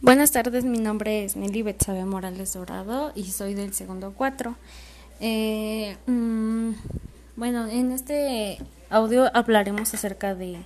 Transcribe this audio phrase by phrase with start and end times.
[0.00, 4.54] Buenas tardes, mi nombre es Nelly Betsabe Morales Dorado y soy del segundo cuatro.
[5.18, 6.70] Eh, mm,
[7.34, 8.58] bueno, en este
[8.90, 10.58] audio hablaremos acerca de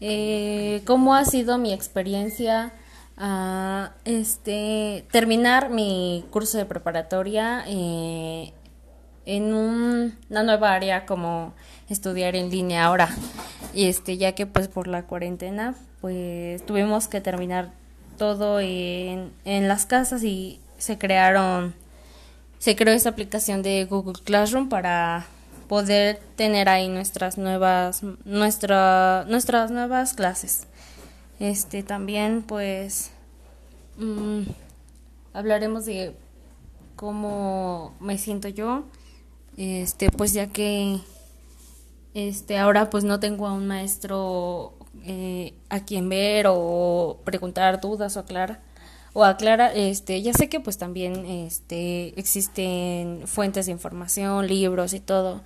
[0.00, 2.72] eh, cómo ha sido mi experiencia
[3.16, 8.52] a este terminar mi curso de preparatoria eh,
[9.24, 11.54] en una nueva área como
[11.88, 13.08] estudiar en línea ahora
[13.72, 17.81] y este ya que pues por la cuarentena pues tuvimos que terminar
[18.22, 21.74] todo en, las casas y se crearon
[22.60, 25.26] se creó esta aplicación de Google Classroom para
[25.66, 30.68] poder tener ahí nuestras nuevas nuestra, nuestras nuevas clases.
[31.40, 33.10] Este también pues
[33.98, 34.42] mm,
[35.32, 36.14] hablaremos de
[36.94, 38.84] cómo me siento yo.
[39.56, 41.00] Este pues ya que
[42.14, 48.16] este ahora pues no tengo a un maestro eh, a quien ver o preguntar dudas
[48.16, 48.60] o aclarar
[49.14, 55.00] o aclara este ya sé que pues también este existen fuentes de información libros y
[55.00, 55.42] todo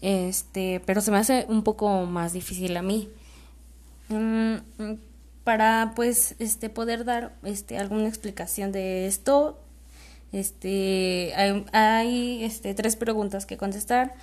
[0.00, 3.08] este pero se me hace un poco más difícil a mí.
[4.08, 4.56] Mm,
[5.44, 9.58] para pues este poder dar este alguna explicación de esto
[10.32, 14.14] este hay, hay este tres preguntas que contestar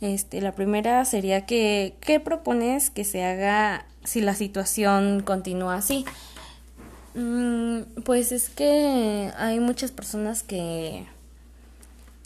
[0.00, 6.04] este, la primera sería que, ¿qué propones que se haga si la situación continúa así?
[7.14, 11.04] Mm, pues es que hay muchas personas que,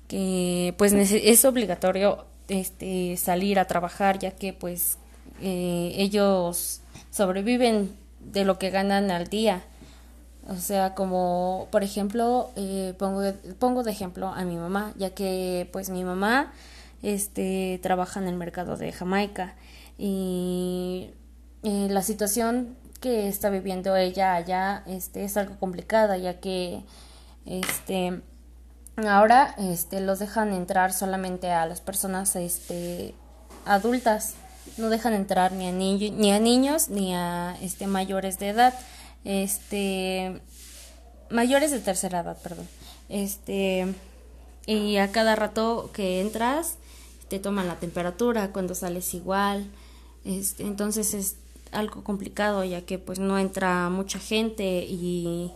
[0.07, 4.99] que pues es obligatorio este, salir a trabajar ya que pues
[5.41, 9.63] eh, ellos sobreviven de lo que ganan al día.
[10.49, 13.23] O sea, como por ejemplo, eh, pongo,
[13.59, 16.53] pongo de ejemplo a mi mamá, ya que pues mi mamá
[17.03, 19.55] este, trabaja en el mercado de Jamaica.
[19.99, 21.11] Y
[21.63, 26.83] eh, la situación que está viviendo ella allá este, es algo complicada ya que
[27.47, 28.23] este,
[28.97, 33.15] ahora este, los dejan entrar solamente a las personas este,
[33.65, 34.35] adultas.
[34.77, 38.75] No dejan entrar ni a, ni a niños ni a este, mayores de edad.
[39.25, 40.41] Este
[41.31, 42.69] mayores de tercera edad perdón.
[43.09, 43.93] Este
[44.67, 46.77] y a cada rato que entras
[47.33, 49.65] te toman la temperatura, cuando sales igual.
[50.23, 51.37] Este, entonces es
[51.71, 55.51] algo complicado ya que pues no entra mucha gente y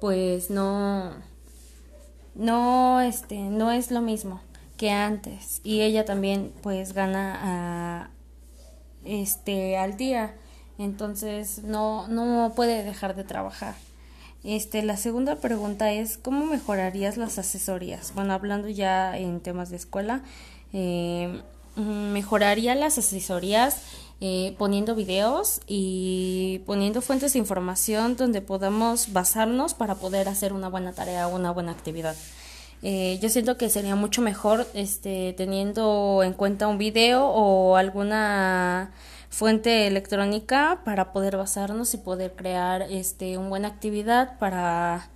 [0.00, 1.12] pues no
[2.34, 4.40] no este no es lo mismo
[4.76, 5.60] que antes.
[5.62, 8.10] Y ella también pues gana a,
[9.04, 10.34] este al día.
[10.76, 13.76] Entonces no no puede dejar de trabajar.
[14.42, 19.76] Este la segunda pregunta es cómo mejorarías las asesorías bueno hablando ya en temas de
[19.76, 20.22] escuela
[20.72, 21.40] eh,
[21.76, 23.82] mejoraría las asesorías
[24.20, 30.68] eh, poniendo videos y poniendo fuentes de información donde podamos basarnos para poder hacer una
[30.68, 32.16] buena tarea o una buena actividad.
[32.82, 38.92] Eh, yo siento que sería mucho mejor este, teniendo en cuenta un video o alguna
[39.28, 45.10] fuente electrónica para poder basarnos y poder crear este, una buena actividad para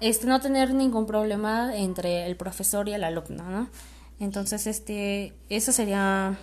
[0.00, 3.68] este, no tener ningún problema entre el profesor y el alumno, ¿no?
[4.18, 6.38] Entonces, este, esa sería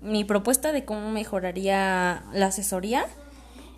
[0.00, 3.06] mi propuesta de cómo mejoraría la asesoría.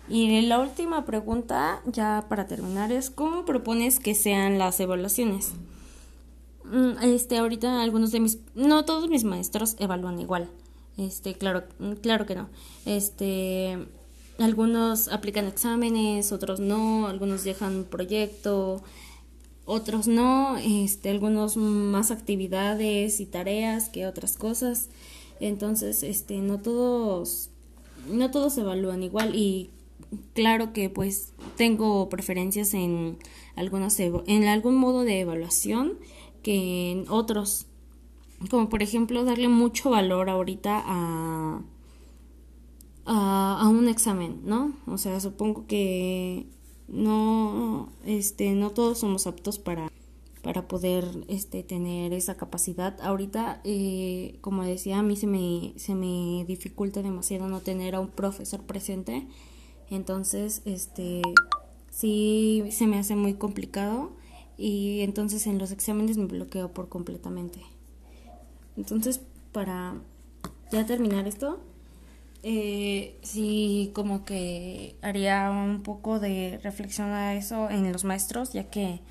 [0.09, 5.53] Y la última pregunta, ya para terminar, es ¿cómo propones que sean las evaluaciones?
[6.65, 10.49] Mm, este, ahorita algunos de mis, no todos mis maestros evalúan igual.
[10.97, 11.63] Este, claro,
[12.01, 12.49] claro que no.
[12.85, 13.77] Este,
[14.39, 18.83] algunos aplican exámenes, otros no, algunos dejan un proyecto,
[19.65, 24.89] otros no, este, algunos más actividades y tareas que otras cosas.
[25.39, 27.49] Entonces, este, no todos,
[28.09, 29.69] no todos evalúan igual y
[30.33, 33.17] claro que pues tengo preferencias en
[33.55, 35.93] algunos en algún modo de evaluación
[36.41, 37.67] que en otros
[38.49, 41.61] como por ejemplo darle mucho valor ahorita a,
[43.05, 46.45] a, a un examen no o sea supongo que
[46.87, 49.91] no, este, no todos somos aptos para,
[50.41, 52.99] para poder este, tener esa capacidad.
[53.01, 57.99] Ahorita, eh, como decía, a mí se me, se me dificulta demasiado no tener a
[57.99, 59.27] un profesor presente.
[59.89, 61.21] Entonces, este,
[61.89, 64.11] sí se me hace muy complicado
[64.57, 67.59] y entonces en los exámenes me bloqueo por completamente.
[68.75, 69.21] Entonces,
[69.51, 70.01] para
[70.71, 71.59] ya terminar esto,
[72.43, 78.65] eh, sí como que haría un poco de reflexión a eso en los maestros, ya
[78.69, 79.01] que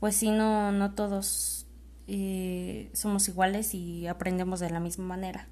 [0.00, 1.66] pues sí, no, no todos
[2.08, 5.48] eh, somos iguales y aprendemos de la misma manera.